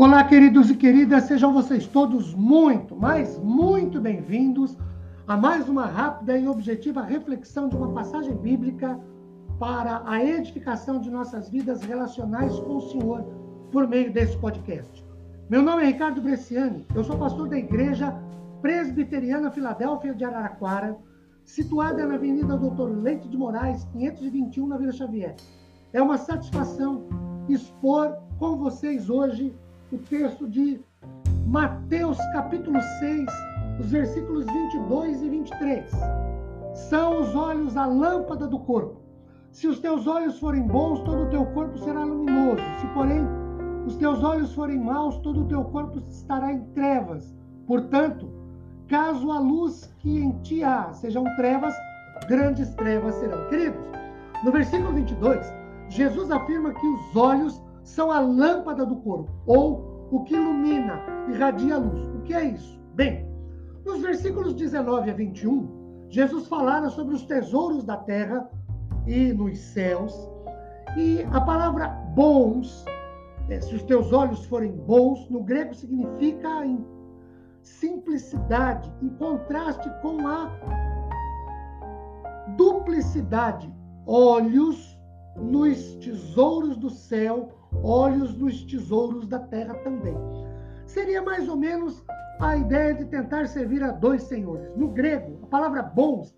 Olá, 0.00 0.24
queridos 0.24 0.70
e 0.70 0.76
queridas, 0.76 1.24
sejam 1.24 1.52
vocês 1.52 1.86
todos 1.86 2.34
muito, 2.34 2.96
mas 2.96 3.38
muito 3.38 4.00
bem-vindos 4.00 4.74
a 5.28 5.36
mais 5.36 5.68
uma 5.68 5.84
rápida 5.84 6.38
e 6.38 6.48
objetiva 6.48 7.02
reflexão 7.02 7.68
de 7.68 7.76
uma 7.76 7.92
passagem 7.92 8.34
bíblica 8.34 8.98
para 9.58 10.02
a 10.06 10.24
edificação 10.24 11.02
de 11.02 11.10
nossas 11.10 11.50
vidas 11.50 11.82
relacionais 11.82 12.58
com 12.60 12.78
o 12.78 12.80
Senhor 12.80 13.22
por 13.70 13.86
meio 13.86 14.10
desse 14.10 14.38
podcast. 14.38 15.04
Meu 15.50 15.60
nome 15.60 15.82
é 15.82 15.88
Ricardo 15.88 16.22
Bresciani, 16.22 16.86
eu 16.94 17.04
sou 17.04 17.18
pastor 17.18 17.50
da 17.50 17.58
Igreja 17.58 18.18
Presbiteriana 18.62 19.50
Filadélfia 19.50 20.14
de 20.14 20.24
Araraquara, 20.24 20.96
situada 21.44 22.06
na 22.06 22.14
Avenida 22.14 22.56
Doutor 22.56 22.90
Leite 23.02 23.28
de 23.28 23.36
Moraes, 23.36 23.84
521, 23.92 24.66
na 24.66 24.78
Vila 24.78 24.92
Xavier. 24.92 25.36
É 25.92 26.00
uma 26.00 26.16
satisfação 26.16 27.04
expor 27.50 28.16
com 28.38 28.56
vocês 28.56 29.10
hoje 29.10 29.54
o 29.92 29.98
texto 29.98 30.48
de 30.48 30.80
Mateus 31.46 32.16
capítulo 32.32 32.80
6, 33.00 33.26
os 33.80 33.90
versículos 33.90 34.46
22 34.46 35.22
e 35.22 35.28
23. 35.28 35.90
São 36.74 37.20
os 37.20 37.34
olhos 37.34 37.76
a 37.76 37.86
lâmpada 37.86 38.46
do 38.46 38.60
corpo. 38.60 39.00
Se 39.50 39.66
os 39.66 39.80
teus 39.80 40.06
olhos 40.06 40.38
forem 40.38 40.62
bons, 40.62 41.00
todo 41.00 41.24
o 41.24 41.28
teu 41.28 41.44
corpo 41.46 41.76
será 41.78 42.04
luminoso. 42.04 42.62
Se, 42.80 42.86
porém, 42.94 43.26
os 43.84 43.96
teus 43.96 44.22
olhos 44.22 44.54
forem 44.54 44.78
maus, 44.78 45.18
todo 45.18 45.40
o 45.40 45.48
teu 45.48 45.64
corpo 45.64 45.98
estará 46.08 46.52
em 46.52 46.60
trevas. 46.66 47.34
Portanto, 47.66 48.30
caso 48.86 49.32
a 49.32 49.40
luz 49.40 49.92
que 49.98 50.20
em 50.20 50.30
ti 50.42 50.62
há 50.62 50.92
sejam 50.92 51.24
trevas, 51.34 51.74
grandes 52.28 52.72
trevas 52.76 53.16
serão. 53.16 53.48
Queridos, 53.48 53.80
no 54.44 54.52
versículo 54.52 54.92
22, 54.92 55.44
Jesus 55.88 56.30
afirma 56.30 56.72
que 56.72 56.86
os 56.86 57.16
olhos 57.16 57.60
são 57.90 58.10
a 58.10 58.20
lâmpada 58.20 58.86
do 58.86 58.96
corpo, 58.96 59.30
ou 59.46 60.08
o 60.12 60.22
que 60.22 60.34
ilumina, 60.34 61.00
irradia 61.28 61.74
a 61.74 61.78
luz. 61.78 62.06
O 62.14 62.20
que 62.22 62.32
é 62.32 62.44
isso? 62.44 62.80
Bem, 62.94 63.28
nos 63.84 64.00
versículos 64.00 64.54
19 64.54 65.10
a 65.10 65.14
21, 65.14 66.06
Jesus 66.08 66.46
falara 66.46 66.88
sobre 66.88 67.14
os 67.14 67.24
tesouros 67.24 67.84
da 67.84 67.96
terra 67.96 68.48
e 69.06 69.32
nos 69.32 69.58
céus, 69.58 70.14
e 70.96 71.22
a 71.32 71.40
palavra 71.40 71.88
bons, 72.14 72.84
é, 73.48 73.60
se 73.60 73.74
os 73.74 73.82
teus 73.82 74.12
olhos 74.12 74.44
forem 74.44 74.72
bons, 74.72 75.28
no 75.28 75.42
grego 75.42 75.74
significa 75.74 76.64
em 76.64 76.84
simplicidade, 77.62 78.92
em 79.02 79.08
contraste 79.10 79.90
com 80.00 80.26
a 80.26 80.48
duplicidade. 82.56 83.72
Olhos 84.06 84.98
nos 85.36 85.94
tesouros 85.96 86.76
do 86.76 86.90
céu, 86.90 87.59
olhos 87.82 88.36
nos 88.36 88.64
tesouros 88.64 89.26
da 89.26 89.38
terra 89.38 89.74
também. 89.84 90.16
Seria 90.86 91.22
mais 91.22 91.48
ou 91.48 91.56
menos 91.56 92.04
a 92.40 92.56
ideia 92.56 92.94
de 92.94 93.04
tentar 93.04 93.46
servir 93.46 93.82
a 93.82 93.92
dois 93.92 94.22
senhores. 94.24 94.74
No 94.76 94.88
grego, 94.88 95.38
a 95.42 95.46
palavra 95.46 95.82
bons 95.82 96.34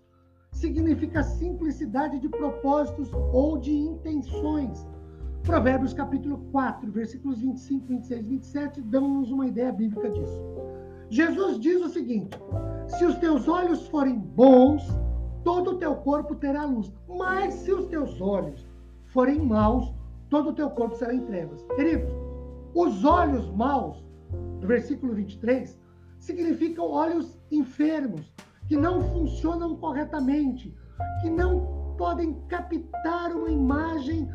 significa 0.51 1.23
simplicidade 1.23 2.19
de 2.19 2.29
propósitos 2.29 3.11
ou 3.31 3.57
de 3.57 3.71
intenções. 3.71 4.85
Provérbios 5.43 5.93
capítulo 5.93 6.37
4, 6.51 6.91
versículos 6.91 7.39
25, 7.41 7.87
26 7.87 8.19
e 8.19 8.23
27 8.23 8.81
dão-nos 8.81 9.31
uma 9.31 9.47
ideia 9.47 9.71
bíblica 9.71 10.09
disso. 10.09 10.41
Jesus 11.09 11.59
diz 11.59 11.81
o 11.81 11.89
seguinte: 11.89 12.37
se 12.87 13.05
os 13.05 13.15
teus 13.17 13.47
olhos 13.47 13.87
forem 13.87 14.17
bons, 14.17 14.83
todo 15.43 15.71
o 15.71 15.77
teu 15.77 15.95
corpo 15.97 16.35
terá 16.35 16.65
luz. 16.65 16.93
Mas 17.07 17.53
se 17.55 17.71
os 17.71 17.85
teus 17.85 18.21
olhos 18.21 18.65
forem 19.07 19.39
maus, 19.39 19.93
todo 20.33 20.49
o 20.49 20.53
teu 20.53 20.71
corpo 20.71 20.95
será 20.95 21.13
em 21.13 21.23
trevas. 21.27 21.63
Queridos, 21.75 22.11
os 22.73 23.05
olhos 23.05 23.51
maus, 23.51 24.03
do 24.59 24.65
versículo 24.65 25.13
23, 25.13 25.79
significam 26.17 26.89
olhos 26.89 27.39
enfermos, 27.51 28.33
que 28.67 28.75
não 28.75 28.99
funcionam 28.99 29.75
corretamente, 29.75 30.75
que 31.21 31.29
não 31.29 31.95
podem 31.99 32.33
captar 32.47 33.31
uma 33.31 33.51
imagem 33.51 34.27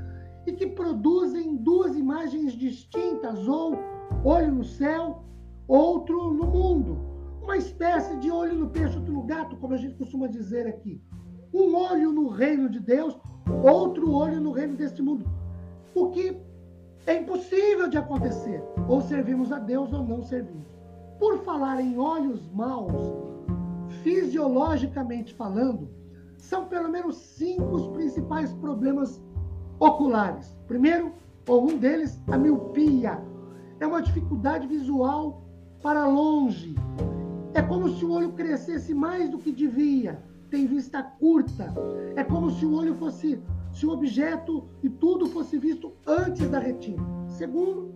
e 0.47 0.53
que 0.53 0.69
produzem 0.69 1.57
duas 1.57 1.97
imagens 1.97 2.53
distintas, 2.53 3.49
ou 3.49 3.77
olho 4.25 4.53
no 4.53 4.65
céu, 4.65 5.25
outro 5.67 6.33
no 6.33 6.47
mundo. 6.47 6.97
Uma 7.43 7.57
espécie 7.57 8.17
de 8.19 8.31
olho 8.31 8.55
no 8.55 8.71
peixe, 8.71 8.97
outro 8.97 9.13
no 9.13 9.25
gato, 9.25 9.57
como 9.57 9.75
a 9.75 9.77
gente 9.77 9.97
costuma 9.97 10.29
dizer 10.29 10.65
aqui. 10.65 11.03
Um 11.53 11.75
olho 11.75 12.13
no 12.13 12.29
reino 12.29 12.71
de 12.71 12.79
Deus, 12.79 13.19
outro 13.65 14.13
olho 14.13 14.41
no 14.41 14.53
reino 14.53 14.77
deste 14.77 15.03
mundo. 15.03 15.38
O 15.99 16.11
que 16.11 16.41
é 17.07 17.17
impossível 17.17 17.89
de 17.89 17.99
acontecer. 17.99 18.63
Ou 18.89 19.01
servimos 19.01 19.51
a 19.51 19.59
Deus 19.59 19.93
ou 19.93 20.05
não 20.05 20.23
servimos. 20.23 20.69
Por 21.19 21.39
falar 21.39 21.81
em 21.81 21.99
olhos 21.99 22.49
maus, 22.53 23.13
fisiologicamente 24.05 25.35
falando, 25.35 25.89
são 26.37 26.67
pelo 26.67 26.89
menos 26.89 27.17
cinco 27.17 27.75
os 27.75 27.89
principais 27.89 28.53
problemas 28.53 29.21
oculares. 29.81 30.57
Primeiro, 30.69 31.13
ou 31.49 31.69
um 31.69 31.77
deles, 31.77 32.23
a 32.31 32.39
miopia. 32.39 33.21
É 33.81 33.87
uma 33.87 34.01
dificuldade 34.01 34.69
visual 34.69 35.43
para 35.83 36.07
longe. 36.07 36.77
É 37.55 37.63
como 37.63 37.89
se 37.89 38.05
o 38.05 38.13
olho 38.13 38.33
crescesse 38.35 38.95
mais 38.95 39.29
do 39.29 39.39
que 39.39 39.51
devia 39.51 40.23
tem 40.51 40.67
vista 40.67 41.03
curta. 41.03 41.73
É 42.17 42.25
como 42.25 42.51
se 42.51 42.65
o 42.65 42.75
olho 42.75 42.95
fosse, 42.95 43.41
se 43.79 43.87
o 43.87 43.93
objeto 43.93 44.69
e 44.83 44.91
tudo 44.91 45.27
fosse 45.27 45.57
visto 45.57 45.93
antes 46.05 46.51
da 46.51 46.59
retina. 46.59 47.01
Segundo, 47.29 47.95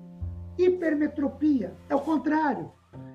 hipermetropia. 0.57 1.75
É 1.89 1.95
o 1.97 2.01
contrário. 2.01 2.71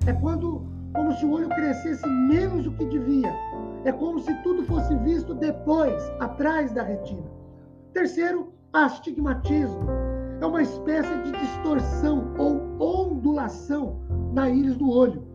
É 0.05 0.11
quando 0.11 0.65
como 0.93 1.13
se 1.13 1.25
o 1.25 1.31
olho 1.31 1.47
crescesse 1.47 2.05
menos 2.27 2.65
do 2.65 2.73
que 2.73 2.85
devia. 2.85 3.33
É 3.85 3.91
como 3.93 4.19
se 4.19 4.33
tudo 4.43 4.65
fosse 4.65 4.93
visto 4.97 5.33
depois, 5.33 6.03
atrás 6.19 6.73
da 6.73 6.83
retina. 6.83 7.23
Terceiro, 7.93 8.51
astigmatismo. 8.73 9.87
É 10.41 10.45
uma 10.45 10.61
espécie 10.61 11.15
de 11.23 11.31
distorção 11.31 12.33
ou 12.37 13.05
ondulação 13.05 14.01
na 14.33 14.49
íris 14.49 14.75
do 14.75 14.89
olho. 14.89 15.25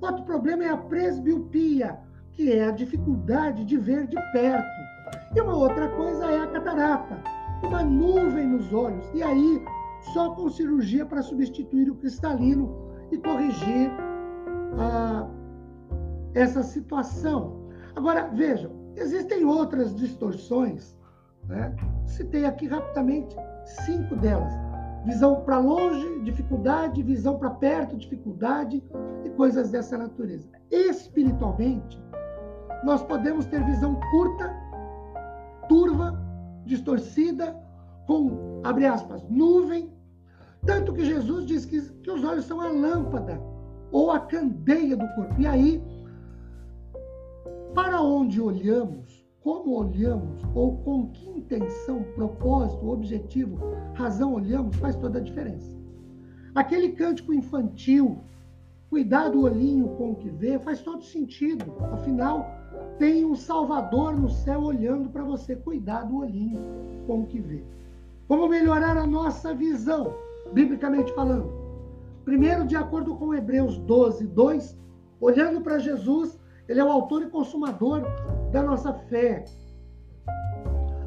Outro 0.00 0.24
problema 0.24 0.64
é 0.64 0.70
a 0.70 0.76
presbiopia, 0.76 1.96
que 2.32 2.50
é 2.50 2.64
a 2.64 2.72
dificuldade 2.72 3.64
de 3.64 3.76
ver 3.76 4.08
de 4.08 4.16
perto. 4.32 5.01
E 5.34 5.40
uma 5.40 5.56
outra 5.56 5.88
coisa 5.90 6.26
é 6.26 6.42
a 6.42 6.46
catarata, 6.46 7.22
uma 7.62 7.82
nuvem 7.82 8.46
nos 8.46 8.72
olhos. 8.72 9.08
E 9.14 9.22
aí, 9.22 9.64
só 10.12 10.34
com 10.34 10.48
cirurgia 10.48 11.06
para 11.06 11.22
substituir 11.22 11.90
o 11.90 11.94
cristalino 11.94 12.90
e 13.10 13.18
corrigir 13.18 13.90
ah, 14.78 15.26
essa 16.34 16.62
situação. 16.62 17.68
Agora, 17.94 18.28
vejam, 18.28 18.72
existem 18.96 19.44
outras 19.44 19.94
distorções. 19.94 20.96
Né? 21.48 21.74
Citei 22.06 22.44
aqui 22.44 22.66
rapidamente 22.66 23.36
cinco 23.86 24.16
delas. 24.16 24.52
Visão 25.04 25.42
para 25.42 25.58
longe, 25.58 26.20
dificuldade, 26.20 27.02
visão 27.02 27.36
para 27.38 27.50
perto, 27.50 27.96
dificuldade 27.96 28.82
e 29.24 29.30
coisas 29.30 29.70
dessa 29.70 29.98
natureza. 29.98 30.48
Espiritualmente, 30.70 32.00
nós 32.84 33.02
podemos 33.02 33.46
ter 33.46 33.64
visão 33.64 33.98
curta, 34.12 34.54
distorcida, 36.82 37.56
com, 38.06 38.60
abre 38.64 38.86
aspas, 38.86 39.22
nuvem. 39.30 39.90
Tanto 40.66 40.92
que 40.92 41.04
Jesus 41.04 41.46
diz 41.46 41.64
que, 41.64 41.80
que 41.80 42.10
os 42.10 42.22
olhos 42.24 42.44
são 42.44 42.60
a 42.60 42.68
lâmpada 42.68 43.40
ou 43.90 44.10
a 44.10 44.20
candeia 44.20 44.96
do 44.96 45.06
corpo. 45.14 45.40
E 45.40 45.46
aí, 45.46 45.82
para 47.74 48.00
onde 48.00 48.40
olhamos, 48.40 49.24
como 49.40 49.76
olhamos, 49.76 50.42
ou 50.54 50.78
com 50.78 51.08
que 51.08 51.28
intenção, 51.28 52.04
propósito, 52.14 52.88
objetivo, 52.88 53.58
razão 53.94 54.34
olhamos, 54.34 54.76
faz 54.76 54.94
toda 54.96 55.18
a 55.18 55.22
diferença. 55.22 55.76
Aquele 56.54 56.90
cântico 56.92 57.32
infantil, 57.32 58.20
cuidado 58.88 59.42
olhinho 59.42 59.88
com 59.96 60.12
o 60.12 60.16
que 60.16 60.30
vê, 60.30 60.58
faz 60.58 60.80
todo 60.80 61.02
sentido. 61.02 61.74
Afinal, 61.92 62.46
tem 62.98 63.24
um 63.24 63.34
Salvador 63.34 64.16
no 64.16 64.28
céu 64.28 64.62
olhando 64.62 65.10
para 65.10 65.24
você. 65.24 65.56
Cuidado 65.56 66.14
o 66.14 66.20
olhinho 66.20 66.60
com 67.06 67.20
o 67.20 67.26
que 67.26 67.40
vê. 67.40 67.62
Como 68.28 68.48
melhorar 68.48 68.96
a 68.96 69.06
nossa 69.06 69.54
visão, 69.54 70.14
biblicamente 70.52 71.12
falando? 71.12 71.52
Primeiro, 72.24 72.66
de 72.66 72.76
acordo 72.76 73.16
com 73.16 73.34
Hebreus 73.34 73.78
12, 73.78 74.26
2, 74.28 74.78
olhando 75.20 75.60
para 75.60 75.78
Jesus, 75.78 76.38
ele 76.68 76.80
é 76.80 76.84
o 76.84 76.90
autor 76.90 77.22
e 77.22 77.30
consumador 77.30 78.02
da 78.52 78.62
nossa 78.62 78.92
fé. 78.92 79.44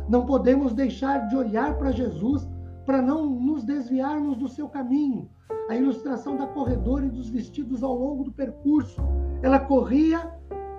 Não 0.09 0.25
podemos 0.25 0.73
deixar 0.73 1.27
de 1.27 1.35
olhar 1.35 1.77
para 1.77 1.91
Jesus 1.91 2.47
para 2.85 3.01
não 3.01 3.25
nos 3.25 3.63
desviarmos 3.63 4.37
do 4.37 4.47
seu 4.47 4.69
caminho. 4.69 5.29
A 5.69 5.75
ilustração 5.75 6.37
da 6.37 6.45
corredora 6.45 7.05
e 7.05 7.09
dos 7.09 7.29
vestidos 7.29 7.81
ao 7.81 7.95
longo 7.97 8.23
do 8.23 8.31
percurso. 8.31 9.01
Ela 9.41 9.59
corria 9.59 10.31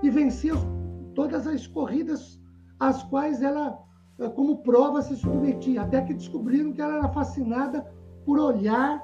e 0.02 0.10
vencia 0.10 0.54
todas 1.16 1.46
as 1.46 1.66
corridas 1.66 2.38
às 2.78 3.02
quais 3.02 3.42
ela, 3.42 3.76
eh, 4.20 4.28
como 4.28 4.58
prova, 4.58 5.00
se 5.00 5.16
submetia, 5.16 5.82
até 5.82 6.02
que 6.02 6.14
descobriram 6.14 6.72
que 6.72 6.80
ela 6.80 6.98
era 6.98 7.08
fascinada 7.08 7.84
por 8.24 8.38
olhar 8.38 9.02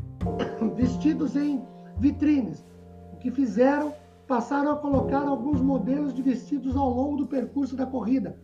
vestidos 0.74 1.36
em 1.36 1.62
vitrines. 1.98 2.64
O 3.12 3.16
que 3.18 3.30
fizeram? 3.30 3.92
Passaram 4.26 4.72
a 4.72 4.76
colocar 4.76 5.28
alguns 5.28 5.60
modelos 5.60 6.14
de 6.14 6.22
vestidos 6.22 6.74
ao 6.74 6.88
longo 6.88 7.18
do 7.18 7.26
percurso 7.26 7.76
da 7.76 7.84
corrida. 7.84 8.38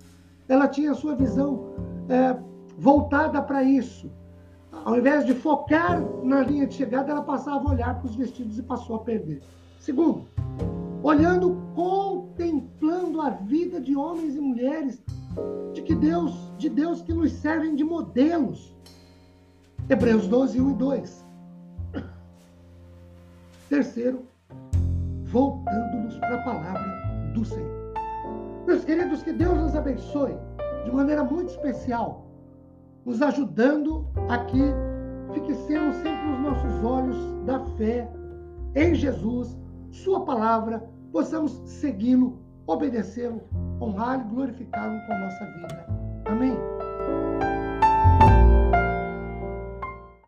Ela 0.46 0.68
tinha 0.68 0.92
sua 0.92 1.16
visão 1.16 1.74
é, 2.06 2.36
voltada 2.76 3.40
para 3.40 3.62
isso. 3.62 4.12
Ao 4.84 4.98
invés 4.98 5.24
de 5.24 5.34
focar 5.34 6.00
na 6.22 6.42
linha 6.42 6.66
de 6.66 6.74
chegada, 6.74 7.12
ela 7.12 7.22
passava 7.22 7.66
a 7.66 7.72
olhar 7.72 7.98
para 7.98 8.06
os 8.06 8.14
vestidos 8.14 8.58
e 8.58 8.62
passou 8.62 8.96
a 8.96 8.98
perder. 8.98 9.40
Segundo, 9.78 10.26
olhando, 11.02 11.56
contemplando 11.74 13.20
a 13.20 13.30
vida 13.30 13.80
de 13.80 13.96
homens 13.96 14.36
e 14.36 14.40
mulheres 14.40 15.02
de 15.72 15.82
que 15.82 15.94
Deus, 15.94 16.52
de 16.58 16.68
Deus 16.68 17.02
que 17.02 17.12
nos 17.12 17.32
servem 17.32 17.74
de 17.74 17.84
modelos. 17.84 18.76
Hebreus 19.88 20.26
12, 20.28 20.60
1 20.60 20.70
e 20.70 20.74
2. 20.74 21.26
Terceiro, 23.68 24.22
voltando-nos 25.24 26.16
para 26.18 26.36
a 26.36 26.44
palavra 26.44 27.32
do 27.34 27.44
Senhor. 27.44 27.94
Meus 28.66 28.84
queridos, 28.84 29.22
que 29.22 29.32
Deus 29.32 29.56
nos 29.56 29.74
abençoe 29.74 30.36
de 30.84 30.92
maneira 30.92 31.24
muito 31.24 31.50
especial, 31.50 32.26
nos 33.04 33.22
ajudando 33.22 34.06
a 34.28 34.38
que 34.38 34.60
fixemos 35.32 35.96
sempre 35.96 36.32
os 36.32 36.40
nossos 36.40 36.84
olhos 36.84 37.16
da 37.46 37.60
fé 37.76 38.08
em 38.74 38.94
Jesus, 38.94 39.56
sua 39.90 40.24
palavra, 40.24 40.82
possamos 41.12 41.52
segui-lo, 41.64 42.40
obedecê-lo, 42.66 43.42
honrar 43.80 44.20
e 44.20 44.30
glorificá-lo 44.30 45.00
com 45.06 45.12
a 45.12 45.18
nossa 45.18 45.44
vida. 45.46 45.86
Amém? 46.26 46.79